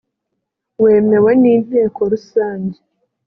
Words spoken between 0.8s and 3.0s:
wemewe n inteko rusange